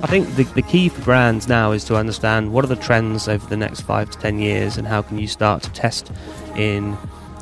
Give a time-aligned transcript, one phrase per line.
[0.00, 3.26] I think the, the key for brands now is to understand what are the trends
[3.26, 6.12] over the next five to ten years and how can you start to test
[6.54, 6.96] in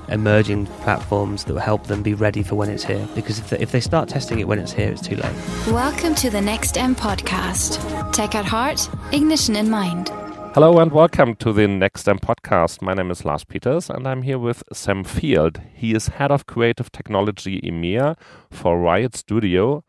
[0.08, 3.06] emerging platforms that will help them be ready for when it's here.
[3.14, 5.34] Because if they, if they start testing it when it's here, it's too late.
[5.66, 8.12] Welcome to the Next M podcast.
[8.12, 10.08] Tech at heart, ignition in mind.
[10.54, 12.80] Hello and welcome to the Next M podcast.
[12.80, 15.60] My name is Lars Peters and I'm here with Sam Field.
[15.74, 18.16] He is head of creative technology EMEA
[18.50, 19.84] for RYOT Studio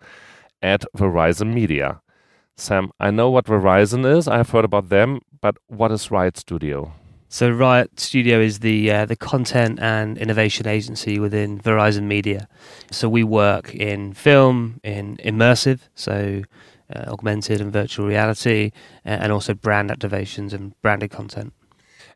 [0.62, 2.02] at Verizon Media.
[2.60, 4.28] Sam, I know what Verizon is.
[4.28, 6.92] I've heard about them, but what is RYOT Studio?
[7.30, 12.48] So RYOT Studio is the uh, the content and innovation agency within Verizon Media.
[12.90, 16.42] So we work in film, in immersive, so
[16.96, 18.72] uh, augmented and virtual reality,
[19.06, 21.54] and also brand activations and branded content.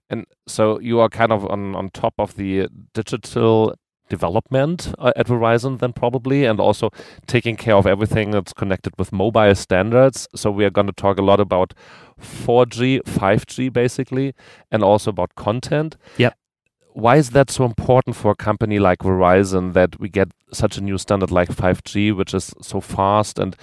[0.09, 3.75] And so you are kind of on, on top of the digital
[4.11, 6.89] development uh, at Verizon then probably and also
[7.25, 10.27] taking care of everything that's connected with mobile standards.
[10.35, 11.73] So we are going to talk a lot about
[12.19, 14.35] 4G, 5G basically
[14.69, 15.97] and also about content.
[16.17, 16.35] Yep.
[16.93, 20.81] Why is that so important for a company like Verizon that we get such a
[20.81, 23.55] new standard like 5G which is so fast and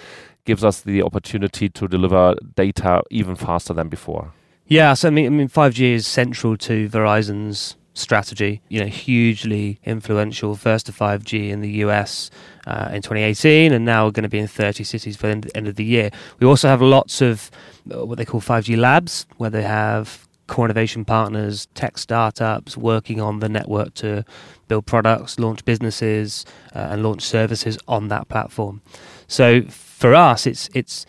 [0.47, 4.33] gives us the opportunity to deliver data even faster than before?
[4.67, 8.61] Yeah, so I mean, I mean, 5G is central to Verizon's strategy.
[8.69, 10.55] You know, hugely influential.
[10.55, 12.31] First to 5G in the US
[12.67, 15.69] uh, in 2018, and now we're going to be in 30 cities by the end
[15.69, 16.11] of the year.
[16.41, 17.51] We also have lots of
[17.93, 23.21] uh, what they call 5G labs, where they have core innovation partners, tech startups working
[23.21, 24.25] on the network to
[24.67, 28.81] build products, launch businesses, uh, and launch services on that platform.
[29.27, 31.07] So for us, it's it's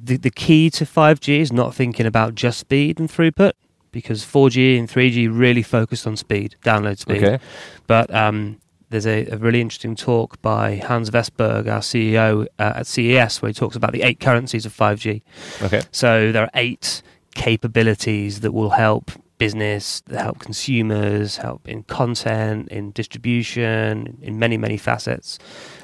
[0.00, 3.52] the, the key to 5G is not thinking about just speed and throughput
[3.92, 7.24] because 4G and 3G really focused on speed, download speed.
[7.24, 7.44] Okay.
[7.86, 12.86] But um, there's a, a, really interesting talk by Hans Vestberg, our CEO uh, at
[12.86, 15.22] CES, where he talks about the eight currencies of 5G.
[15.62, 15.82] Okay.
[15.90, 17.02] So there are eight
[17.34, 24.56] capabilities that will help business, that help consumers, help in content, in distribution, in many,
[24.56, 25.38] many facets.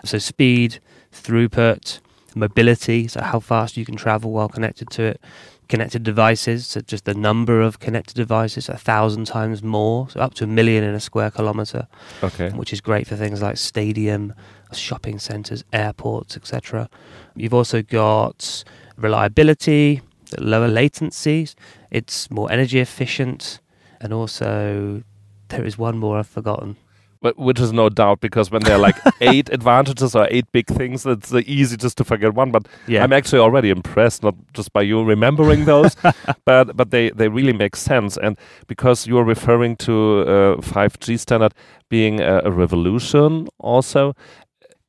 [0.04, 0.80] So speed,
[1.12, 2.00] throughput,
[2.34, 5.20] mobility, so how fast you can travel while connected to it,
[5.68, 10.34] connected devices, so just the number of connected devices, a thousand times more, so up
[10.34, 11.86] to a million in a square kilometer.
[12.22, 12.50] Okay.
[12.50, 14.34] Which is great for things like stadium,
[14.72, 16.88] shopping centres, airports, etc.
[17.36, 18.64] You've also got
[18.96, 20.02] reliability,
[20.38, 21.54] lower latencies,
[21.90, 23.60] it's more energy efficient,
[24.00, 25.02] and also
[25.48, 26.76] there is one more I've forgotten
[27.24, 30.66] but which is no doubt because when there are like eight advantages or eight big
[30.66, 32.50] things, it's easy just to forget one.
[32.50, 33.02] But yeah.
[33.02, 35.96] I'm actually already impressed, not just by you remembering those,
[36.44, 38.18] but but they they really make sense.
[38.18, 38.36] And
[38.66, 41.54] because you're referring to uh, 5G standard
[41.88, 44.14] being a, a revolution, also,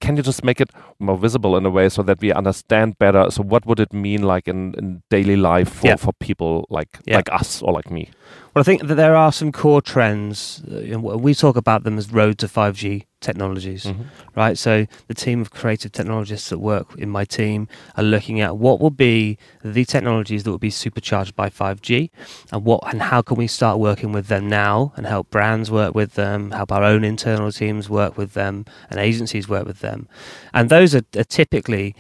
[0.06, 3.32] can you just make it more visible in a way so that we understand better?
[3.32, 5.96] So what would it mean like in, in daily life for, yeah.
[5.96, 7.16] for people like yeah.
[7.16, 8.12] like us or like me?
[8.54, 10.64] Well, I think that there are some core trends.
[10.64, 14.04] Uh, we talk about them as road to 5G technologies, mm-hmm.
[14.36, 14.58] right?
[14.58, 17.68] So the team of creative technologists that work in my team
[17.98, 22.10] are looking at what will be the technologies that will be supercharged by 5G,
[22.52, 25.96] and what and how can we start working with them now and help brands work
[25.96, 30.08] with them, help our own internal teams work with them, and agencies work with them.
[30.54, 31.96] And those are, are typically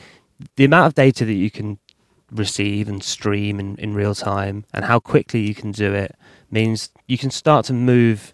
[0.55, 1.79] the amount of data that you can
[2.31, 6.15] receive and stream in, in real time and how quickly you can do it
[6.51, 8.33] means you can start to move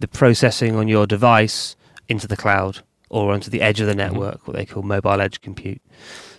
[0.00, 1.76] the processing on your device
[2.08, 2.80] into the cloud
[3.10, 4.12] or onto the edge of the mm-hmm.
[4.12, 5.80] network, what they call mobile edge compute.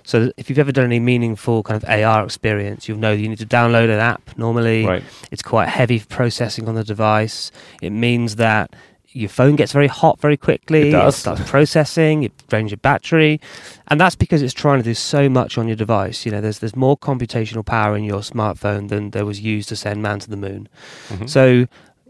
[0.04, 3.30] So if you've ever done any meaningful kind of AR experience, you'll know that you
[3.30, 4.86] need to download an app normally.
[4.86, 5.04] Right.
[5.32, 7.52] It's quite heavy processing on the device.
[7.82, 8.76] It means that
[9.12, 10.90] your phone gets very hot very quickly.
[10.90, 11.16] It, does.
[11.16, 12.24] it starts processing.
[12.24, 13.42] It drains your battery,
[13.88, 16.26] and that's because it's trying to do so much on your device.
[16.26, 19.76] You know, there's there's more computational power in your smartphone than there was used to
[19.76, 20.70] send man to the moon.
[21.10, 21.26] Mm-hmm.
[21.26, 21.68] So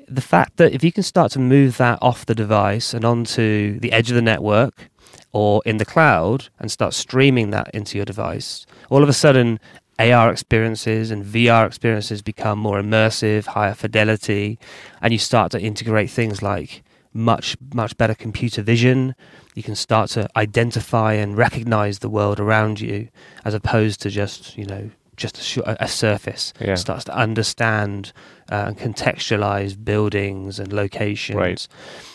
[0.09, 3.80] the fact that if you can start to move that off the device and onto
[3.80, 4.90] the edge of the network
[5.31, 9.59] or in the cloud and start streaming that into your device, all of a sudden
[10.00, 14.58] AR experiences and VR experiences become more immersive, higher fidelity,
[15.02, 19.14] and you start to integrate things like much much better computer vision.
[19.56, 23.09] You can start to identify and recognize the world around you,
[23.44, 24.90] as opposed to just you know
[25.20, 26.54] just a, sh- a surface.
[26.60, 26.76] Yeah.
[26.76, 28.12] Starts to understand
[28.52, 31.38] uh, and contextualize buildings and locations.
[31.38, 31.68] Right.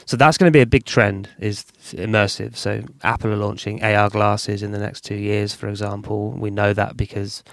[0.06, 2.56] So that's going to be a big trend is immersive.
[2.56, 6.32] So Apple are launching AR glasses in the next two years, for example.
[6.32, 7.44] We know that because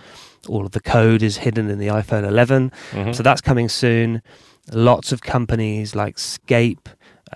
[0.48, 2.72] all of the code is hidden in the iPhone 11.
[2.92, 3.12] Mm-hmm.
[3.12, 4.22] So that's coming soon.
[4.72, 6.90] Lots of companies like Scape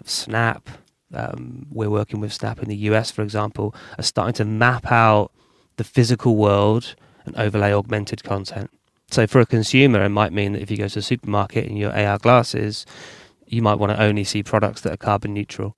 [0.04, 0.70] Snap,
[1.14, 5.32] um, we're working with Snap in the US, for example, are starting to map out
[5.78, 8.70] the physical world and overlay augmented content.
[9.12, 11.78] So for a consumer, it might mean that if you go to a supermarket in
[11.78, 12.86] your AR glasses,
[13.48, 15.76] you might want to only see products that are carbon neutral.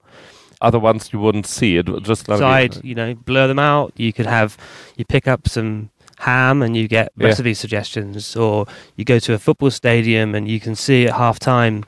[0.62, 3.94] Other ones you wouldn't see it just side, you know, blur them out.
[3.96, 4.58] You could have
[4.96, 7.28] you pick up some ham and you get yeah.
[7.28, 8.66] recipe suggestions, or
[8.96, 11.84] you go to a football stadium and you can see at half time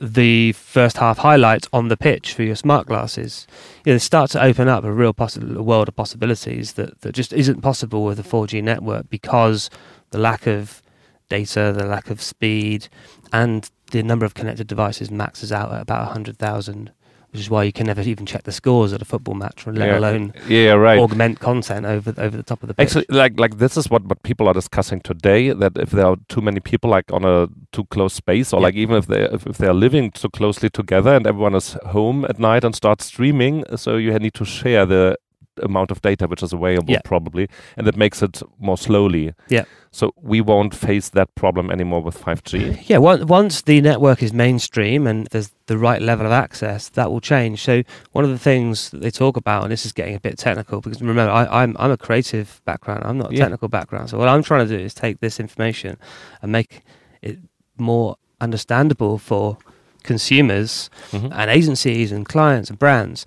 [0.00, 3.46] the first half highlights on the pitch for your smart glasses.
[3.84, 7.12] You know, start to open up a real possi- a world of possibilities that, that
[7.12, 9.70] just isn't possible with a 4G network because
[10.10, 10.82] the lack of
[11.28, 12.88] data, the lack of speed,
[13.32, 16.90] and the number of connected devices maxes out at about 100,000
[17.30, 19.76] which is why you can never even check the scores at a football match, let
[19.76, 19.98] yeah.
[19.98, 20.98] alone yeah, right.
[20.98, 22.86] augment content over over the top of the pitch.
[22.86, 25.52] Actually, like like this is what, what people are discussing today.
[25.52, 28.64] That if there are too many people like on a too close space, or yeah.
[28.64, 31.74] like even if they if, if they are living too closely together and everyone is
[31.86, 35.16] home at night and starts streaming, so you need to share the
[35.60, 37.00] amount of data which is available yeah.
[37.04, 39.34] probably and that makes it more slowly.
[39.48, 39.64] Yeah.
[39.90, 45.06] So we won't face that problem anymore with 5g yeah once the network is mainstream
[45.06, 47.62] and there's the right level of access that will change.
[47.62, 47.82] So
[48.12, 50.80] one of the things that they talk about and this is getting a bit technical
[50.80, 53.02] because remember I, am I'm, I'm a creative background.
[53.04, 53.42] I'm not a yeah.
[53.42, 54.10] technical background.
[54.10, 55.98] So what i'm trying to do is take this information
[56.42, 56.82] and make
[57.22, 57.38] it
[57.76, 59.58] more understandable for
[60.02, 61.32] consumers mm-hmm.
[61.32, 63.26] and agencies and clients and brands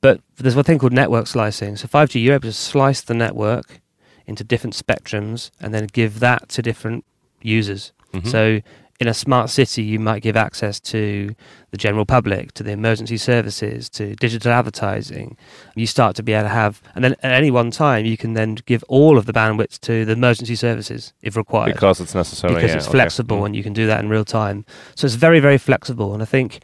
[0.00, 1.76] but there's one thing called network slicing.
[1.76, 3.80] So 5G, you're able to slice the network
[4.26, 7.04] into different spectrums and then give that to different
[7.42, 7.92] users.
[8.12, 8.28] Mm-hmm.
[8.28, 8.60] So
[9.00, 11.34] in a smart city, you might give access to
[11.70, 15.36] the general public, to the emergency services, to digital advertising.
[15.74, 18.34] You start to be able to have, and then at any one time, you can
[18.34, 21.72] then give all of the bandwidth to the emergency services if required.
[21.72, 22.54] Because it's necessary.
[22.54, 23.46] Because yeah, it's flexible mm.
[23.46, 24.64] and you can do that in real time.
[24.94, 26.14] So it's very, very flexible.
[26.14, 26.60] And I think,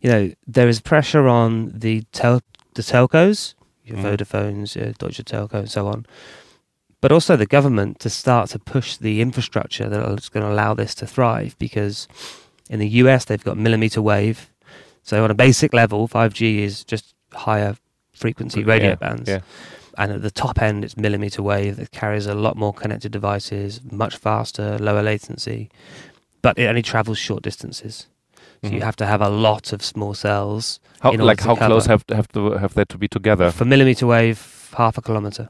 [0.00, 2.42] you know, there is pressure on the tel-
[2.74, 3.54] the telcos,
[3.84, 4.02] your mm.
[4.02, 6.06] Vodafones, your Deutsche Telco, and so on,
[7.00, 10.72] but also the government to start to push the infrastructure that is going to allow
[10.74, 11.56] this to thrive.
[11.58, 12.08] Because
[12.70, 14.48] in the US, they've got millimeter wave.
[15.02, 17.76] So on a basic level, 5G is just higher
[18.12, 19.28] frequency radio yeah, bands.
[19.28, 19.40] Yeah.
[19.98, 23.80] And at the top end, it's millimeter wave that carries a lot more connected devices,
[23.90, 25.70] much faster, lower latency,
[26.40, 28.06] but it only travels short distances.
[28.62, 28.76] So mm-hmm.
[28.76, 30.78] you have to have a lot of small cells.
[31.00, 33.50] How, like how close have to, have to have they to be together?
[33.50, 35.48] For millimeter wave, half a kilometer.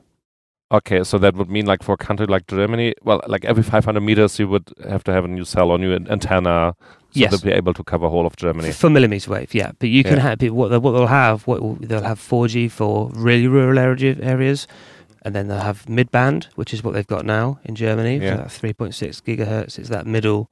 [0.73, 4.00] Okay, so that would mean like for a country like Germany, well, like every 500
[4.00, 7.31] meters, you would have to have a new cell or new antenna, so yes.
[7.31, 8.73] they'll be able to cover whole of Germany.
[8.73, 9.73] For millimeter wave, yeah.
[9.79, 10.35] But you can yeah.
[10.41, 11.47] have what, they, what they'll have.
[11.47, 14.67] What they'll have 4G for really rural areas,
[15.20, 18.25] and then they'll have mid band, which is what they've got now in Germany.
[18.25, 18.44] Yeah.
[18.44, 19.79] 3.6 gigahertz.
[19.79, 20.50] It's that middle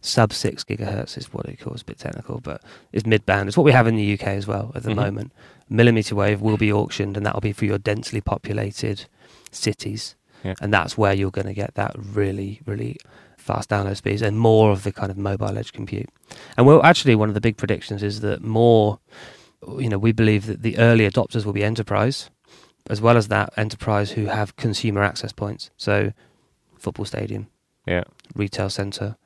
[0.00, 2.62] sub six gigahertz is what it calls a bit technical, but
[2.92, 3.48] it's mid band.
[3.48, 5.00] It's what we have in the UK as well at the mm-hmm.
[5.00, 5.32] moment.
[5.68, 9.06] Millimeter wave will be auctioned, and that will be for your densely populated
[9.50, 10.54] cities, yeah.
[10.60, 12.96] and that's where you're going to get that really, really
[13.36, 16.08] fast download speeds and more of the kind of mobile edge compute.
[16.56, 18.98] And well, actually, one of the big predictions is that more,
[19.78, 22.30] you know, we believe that the early adopters will be enterprise,
[22.88, 25.70] as well as that enterprise who have consumer access points.
[25.76, 26.12] So,
[26.78, 27.48] football stadium,
[27.86, 28.04] yeah,
[28.34, 29.16] retail center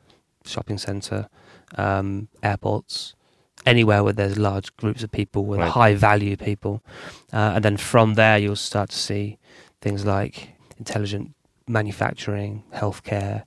[0.44, 1.28] shopping centre,
[1.76, 3.14] um, airports,
[3.66, 5.70] anywhere where there's large groups of people with right.
[5.70, 6.82] high value people.
[7.32, 9.38] Uh, and then from there, you'll start to see
[9.80, 11.34] things like intelligent
[11.66, 13.44] manufacturing, healthcare,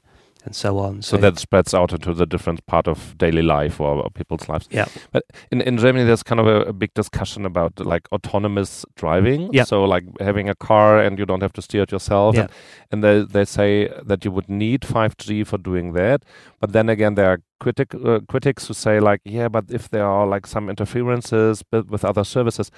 [0.47, 1.01] and so on.
[1.01, 4.47] So, so, that spreads out into the different part of daily life or, or people's
[4.49, 4.67] lives.
[4.71, 4.87] Yeah.
[5.11, 9.49] But in, in Germany, there's kind of a, a, big discussion about like autonomous driving.
[9.53, 9.65] Yeah.
[9.65, 12.35] So like having a car and you don't have to steer it yourself.
[12.35, 12.41] Yeah.
[12.41, 12.51] And,
[12.91, 16.23] and they, they say that you would need 5G for doing that.
[16.59, 20.05] But then again, there are critic, uh, critics who say like, yeah, but if there
[20.05, 22.71] are like some interferences with other services,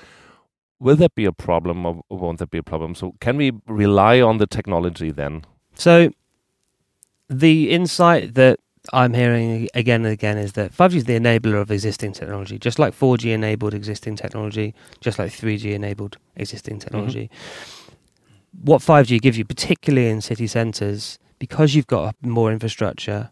[0.80, 2.96] will that be a problem or won't that be a problem?
[2.96, 5.44] So can we rely on the technology then?
[5.76, 6.10] So
[7.30, 8.60] the insight that
[8.92, 12.80] I'm hearing again and again is that 5G is the enabler of existing technology, just
[12.80, 16.80] like 4G enabled existing technology, just like 3G enabled existing mm-hmm.
[16.80, 17.30] technology.
[17.32, 18.66] Mm-hmm.
[18.66, 23.32] What 5G gives you, particularly in city centres, because you've got more infrastructure,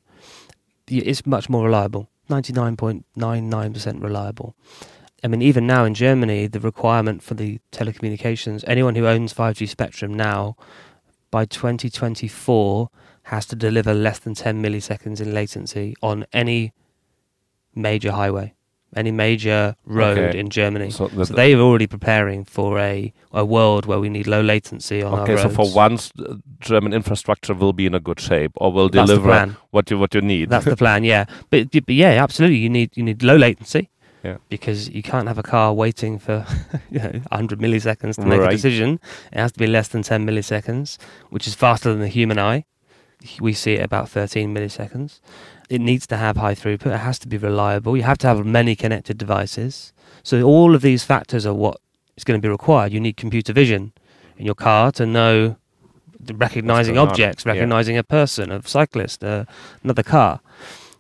[0.87, 4.55] it's much more reliable 99.99% reliable.
[5.23, 9.67] I mean, even now in Germany, the requirement for the telecommunications, anyone who owns 5G
[9.67, 10.55] spectrum now,
[11.31, 12.89] by 2024,
[13.27, 16.71] has to deliver less than 10 milliseconds in latency on any
[17.75, 18.53] major highway,
[18.95, 20.39] any major road okay.
[20.39, 20.89] in Germany.
[20.91, 25.13] So, so, they're already preparing for a, a world where we need low latency on
[25.13, 25.45] okay, our roads.
[25.45, 28.87] Okay, so for once, uh, German infrastructure will be in a good shape, or will
[28.87, 30.49] deliver what you what you need.
[30.49, 31.03] That's the plan.
[31.03, 32.57] Yeah, but, but yeah, absolutely.
[32.57, 33.89] You need you need low latency.
[34.23, 34.37] Yeah.
[34.49, 36.45] Because you can't have a car waiting for
[36.89, 38.53] you know 100 milliseconds to make right.
[38.53, 39.01] a decision.
[39.33, 40.97] It has to be less than 10 milliseconds,
[41.29, 42.63] which is faster than the human eye.
[43.39, 45.19] We see it about 13 milliseconds.
[45.69, 46.93] It needs to have high throughput.
[46.93, 47.97] It has to be reliable.
[47.97, 49.91] You have to have many connected devices.
[50.23, 51.81] So all of these factors are what
[52.15, 52.93] is going to be required.
[52.93, 53.93] You need computer vision
[54.37, 55.57] in your car to know
[56.33, 57.53] recognizing objects, on?
[57.53, 58.01] recognizing yeah.
[58.01, 59.45] a person, a cyclist, uh,
[59.83, 60.39] another car.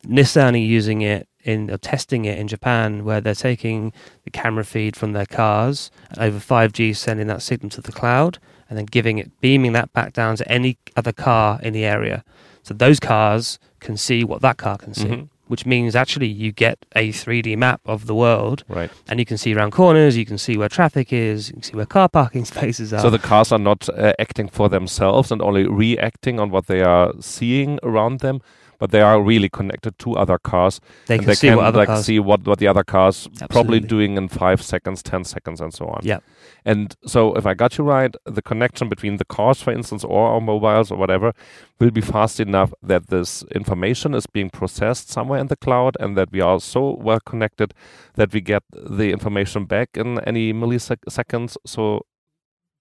[0.05, 3.93] Nissan are using it in or testing it in Japan, where they're taking
[4.23, 8.37] the camera feed from their cars over 5G, sending that signal to the cloud,
[8.69, 12.23] and then giving it, beaming that back down to any other car in the area.
[12.63, 15.05] So those cars can see what that car can see.
[15.05, 18.63] Mm-hmm which means actually you get a 3D map of the world.
[18.67, 18.91] Right.
[19.07, 21.75] And you can see around corners, you can see where traffic is, you can see
[21.75, 22.99] where car parking spaces are.
[22.99, 26.81] So the cars are not uh, acting for themselves and only reacting on what they
[26.81, 28.41] are seeing around them,
[28.79, 30.79] but they are really connected to other cars.
[31.07, 33.27] They can they see can, what other like cars see what, what the other cars
[33.27, 33.47] Absolutely.
[33.47, 36.01] probably doing in five seconds, ten seconds, and so on.
[36.03, 36.19] Yeah.
[36.65, 40.29] And so, if I got you right, the connection between the cars, for instance, or
[40.29, 41.33] our mobiles or whatever,
[41.79, 46.17] will be fast enough that this information is being processed somewhere in the cloud, and
[46.17, 47.73] that we are so well connected
[48.15, 51.57] that we get the information back in any milliseconds.
[51.65, 52.05] So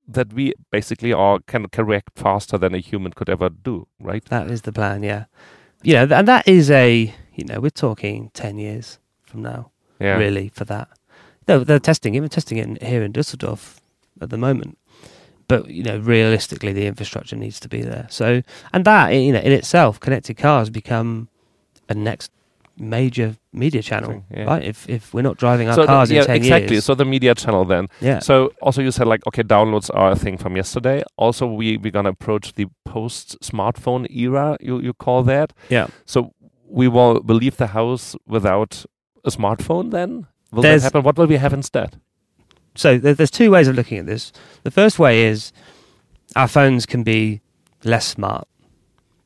[0.09, 4.25] that we basically are can, can react faster than a human could ever do, right?
[4.27, 5.25] That is the plan, yeah
[5.83, 10.17] you know, and that is a, you know, we're talking 10 years from now, yeah.
[10.17, 10.89] really, for that.
[11.49, 13.81] No, they're testing, even testing it in, here in Dusseldorf
[14.21, 14.79] at the moment.
[15.49, 18.07] But, you know, realistically, the infrastructure needs to be there.
[18.11, 18.43] So,
[18.73, 21.29] and that, you know, in itself, connected cars become
[21.89, 22.33] a next
[22.79, 24.45] major media channel, yeah.
[24.45, 24.63] right?
[24.63, 26.75] If if we're not driving our so cars the, yeah, in ten exactly.
[26.75, 27.89] years, so the media channel then.
[28.01, 28.19] Yeah.
[28.21, 31.03] So also you said like okay, downloads are a thing from yesterday.
[31.17, 34.57] Also, we we're gonna approach the post smartphone era.
[34.61, 35.53] You you call that?
[35.69, 35.89] Yeah.
[36.05, 36.35] So
[36.69, 38.85] we will will leave the house without
[39.25, 39.91] a smartphone.
[39.91, 41.03] Then will there's, that happen?
[41.03, 42.01] What will we have instead?
[42.75, 44.33] So there's two ways of looking at this.
[44.63, 45.51] The first way is
[46.35, 47.41] our phones can be
[47.85, 48.47] less smart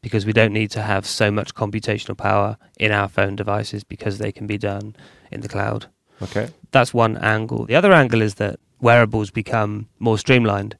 [0.02, 4.18] because we don't need to have so much computational power in our phone devices because
[4.18, 4.96] they can be done
[5.30, 5.86] in the cloud.
[6.22, 6.50] Okay.
[6.70, 7.66] That's one angle.
[7.66, 10.76] The other angle is that wearables become more streamlined.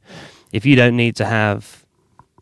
[0.53, 1.85] If you don't need to have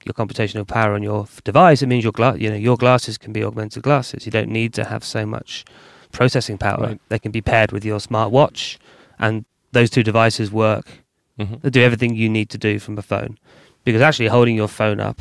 [0.05, 3.33] your computational power on your device, it means your gla- you know your glasses can
[3.33, 4.25] be augmented glasses.
[4.25, 5.65] You don't need to have so much
[6.13, 6.81] processing power.
[6.81, 7.01] Right.
[7.09, 8.79] They can be paired with your smartwatch,
[9.19, 11.05] and those two devices work.
[11.39, 11.57] Mm-hmm.
[11.63, 13.39] They do everything you need to do from a phone.
[13.85, 15.21] Because actually, holding your phone up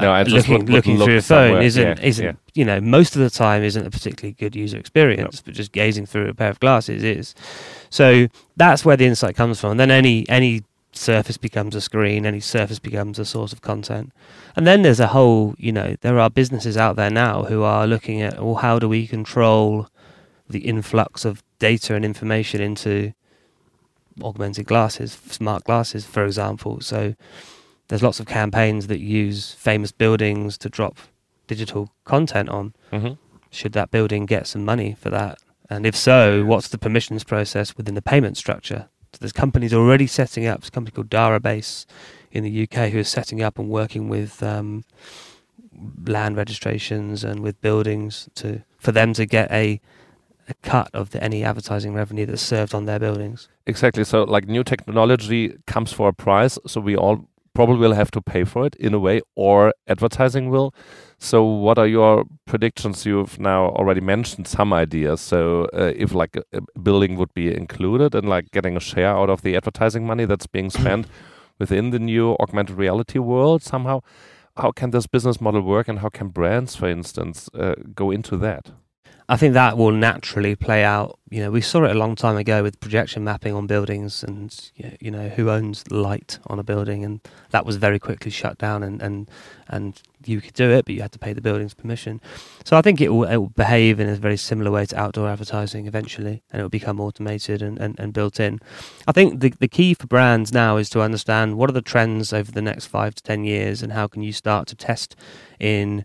[0.00, 2.32] no, I looking look, looking through a phone isn't yeah, isn't yeah.
[2.54, 6.06] you know most of the time isn't a particularly good user experience, but just gazing
[6.06, 7.34] through a pair of glasses is.
[7.90, 9.72] So that's where the insight comes from.
[9.72, 14.12] And then any any surface becomes a screen, any surface becomes a source of content.
[14.56, 17.86] And then there's a whole, you know, there are businesses out there now who are
[17.86, 19.88] looking at, well, how do we control
[20.48, 23.12] the influx of data and information into
[24.22, 26.80] augmented glasses, smart glasses, for example.
[26.80, 27.14] So
[27.90, 30.96] there's lots of campaigns that use famous buildings to drop
[31.48, 32.72] digital content on.
[32.92, 33.14] Mm-hmm.
[33.50, 35.38] Should that building get some money for that?
[35.68, 38.88] And if so, what's the permissions process within the payment structure?
[39.12, 40.60] So there's companies already setting up.
[40.60, 41.84] There's a company called Darabase
[42.30, 44.84] in the UK who is setting up and working with um,
[46.06, 49.80] land registrations and with buildings to for them to get a
[50.48, 53.48] a cut of the, any advertising revenue that's served on their buildings.
[53.66, 54.04] Exactly.
[54.04, 58.22] So, like new technology comes for a price, so we all probably will have to
[58.22, 60.74] pay for it in a way, or advertising will.
[61.18, 63.04] So, what are your predictions?
[63.04, 65.20] You've now already mentioned some ideas.
[65.20, 69.30] So, uh, if like a, building would be included and like getting a share out
[69.30, 71.06] of the advertising money that's being spent
[71.58, 74.00] within the new augmented reality world somehow,
[74.56, 78.36] how can this business model work, and how can brands, for instance, uh, go into
[78.38, 78.70] that?
[79.30, 81.16] I think that will naturally play out.
[81.30, 84.52] You know, we saw it a long time ago with projection mapping on buildings, and
[84.74, 88.58] you know who owns the light on a building, and that was very quickly shut
[88.58, 88.82] down.
[88.82, 89.30] And and
[89.68, 92.20] and you could do it, but you had to pay the building's permission.
[92.64, 95.28] So I think it will, it will behave in a very similar way to outdoor
[95.28, 98.58] advertising eventually, and it will become automated and, and, and built in.
[99.06, 102.32] I think the the key for brands now is to understand what are the trends
[102.32, 105.14] over the next five to ten years, and how can you start to test
[105.60, 106.04] in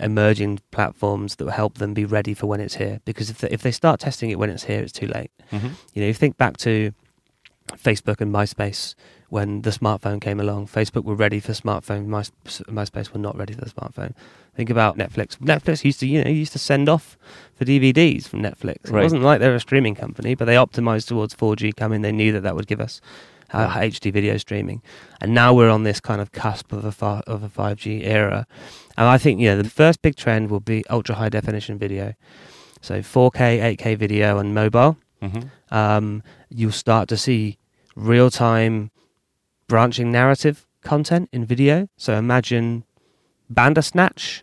[0.00, 3.00] emerging platforms that will help them be ready for when it's here.
[3.04, 5.30] Because if they, if they start testing it when it's here, it's too late.
[5.52, 5.68] Mm-hmm.
[5.94, 6.92] You know, you think back to
[7.72, 8.94] Facebook and MySpace
[9.28, 10.66] when the smartphone came along.
[10.66, 12.06] Facebook were ready for smartphone.
[12.06, 14.12] My, MySpace were not ready for the smartphone.
[14.54, 15.36] Think about Netflix.
[15.38, 17.16] Netflix used to, you know, used to send off
[17.58, 18.90] the DVDs from Netflix.
[18.90, 19.00] Right.
[19.00, 22.02] It wasn't like they're a streaming company, but they optimized towards 4G coming.
[22.02, 23.00] They knew that that would give us
[23.54, 24.82] uh, HD video streaming,
[25.20, 28.46] and now we're on this kind of cusp of a fi- of a 5G era.
[28.96, 32.14] And I think you know the first big trend will be ultra high definition video,
[32.80, 34.96] so 4K, 8K video on mobile.
[35.22, 35.74] mm-hmm.
[35.74, 37.58] um, you'll start to see
[37.96, 38.90] real time
[39.68, 41.88] branching narrative content in video.
[41.96, 42.84] So imagine
[43.50, 44.42] Bandersnatch,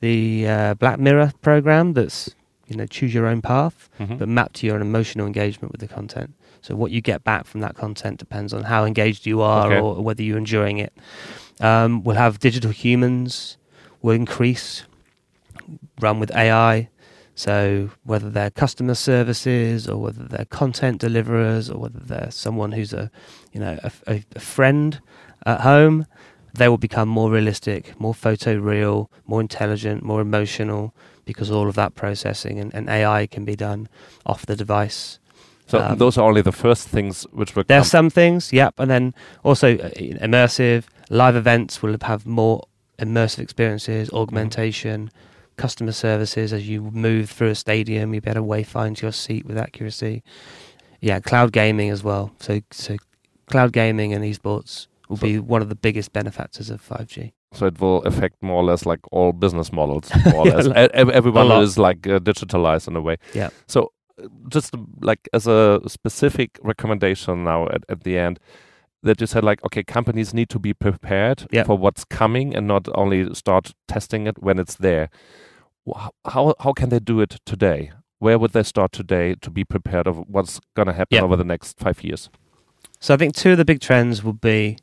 [0.00, 2.34] the uh, Black Mirror program that's
[2.66, 4.16] you know choose your own path, mm-hmm.
[4.16, 6.34] but mapped to your emotional engagement with the content.
[6.66, 9.80] So what you get back from that content depends on how engaged you are okay.
[9.80, 10.92] or whether you're enjoying it.
[11.60, 13.56] Um, we'll have digital humans
[14.02, 14.82] will increase,
[16.00, 16.88] run with AI.
[17.36, 22.92] So whether they're customer services or whether they're content deliverers or whether they're someone who's
[22.92, 23.12] a,
[23.52, 25.00] you know, a, a, a friend
[25.44, 26.06] at home,
[26.52, 30.92] they will become more realistic, more photo real, more intelligent, more emotional
[31.26, 33.88] because all of that processing and, and AI can be done
[34.24, 35.20] off the device.
[35.66, 37.64] So um, those are only the first things which were.
[37.64, 42.66] There's some things, yep, and then also uh, immersive live events will have more
[42.98, 44.16] immersive experiences, mm-hmm.
[44.16, 45.10] augmentation,
[45.56, 50.22] customer services as you move through a stadium, you better wayfind your seat with accuracy.
[51.00, 52.32] Yeah, cloud gaming as well.
[52.40, 52.96] So so
[53.46, 57.32] cloud gaming and esports will so be one of the biggest benefactors of 5G.
[57.52, 60.10] So it will affect more or less like all business models.
[60.26, 63.16] More or less, like, everyone is like uh, digitalized in a way.
[63.34, 63.50] Yeah.
[63.66, 63.92] So
[64.48, 68.40] just like as a specific recommendation now at, at the end,
[69.02, 72.88] that you said like okay companies need to be prepared for what's coming and not
[72.94, 75.08] only start testing it when it's there.
[76.26, 77.92] How how can they do it today?
[78.18, 81.44] Where would they start today to be prepared of what's going to happen over the
[81.44, 82.30] next 5 years?
[82.98, 84.78] So i think two of the big trends will be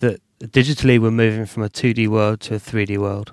[0.00, 3.32] that digitally we're moving from a 2D world to a 3D world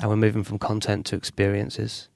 [0.00, 2.09] and we're moving from content to experiences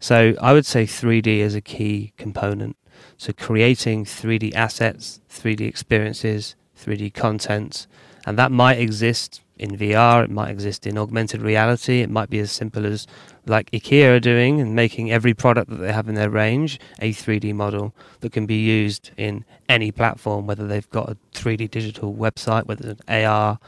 [0.00, 2.76] so I would say 3D is a key component
[3.16, 7.86] so creating 3D assets, 3D experiences, 3D content,
[8.26, 12.38] and that might exist in VR, it might exist in augmented reality, it might be
[12.38, 13.08] as simple as
[13.46, 17.12] like IKEA are doing and making every product that they have in their range a
[17.12, 22.14] 3D model that can be used in any platform, whether they've got a 3D digital
[22.14, 23.58] website, whether it's an AR,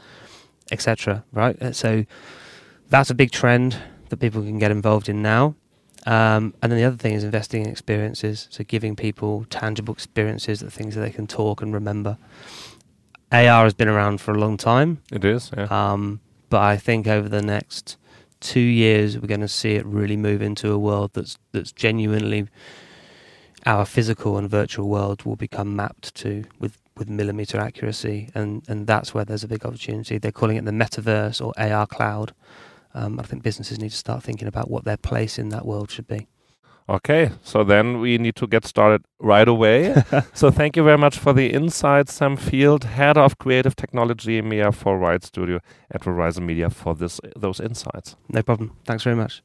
[0.71, 1.25] etc.
[1.33, 1.75] Right?
[1.75, 2.05] So
[2.89, 3.77] that's a big trend
[4.09, 5.55] that people can get involved in now.
[6.05, 10.59] Um, and then the other thing is investing in experiences, so giving people tangible experiences,
[10.59, 12.17] the things that they can talk and remember.
[13.31, 15.01] AR has been around for a long time.
[15.11, 15.67] It is, yeah.
[15.69, 17.97] Um, but I think over the next
[18.39, 22.47] two years, we're going to see it really move into a world that's that's genuinely
[23.65, 28.85] our physical and virtual world will become mapped to with with millimeter accuracy, and and
[28.87, 30.17] that's where there's a big opportunity.
[30.17, 32.33] They're calling it the metaverse or AR cloud.
[32.93, 35.89] Um, I think businesses need to start thinking about what their place in that world
[35.91, 36.27] should be.
[36.89, 39.95] Okay, so then we need to get started right away.
[40.33, 44.73] so thank you very much for the insights, Sam Field, head of creative technology EMEA
[44.73, 45.59] for RYOT Studio
[45.91, 48.17] at Verizon Media, for this those insights.
[48.27, 48.75] No problem.
[48.85, 49.41] Thanks very much.